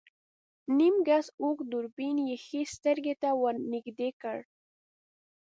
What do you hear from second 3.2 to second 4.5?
ته ور نږدې کړ.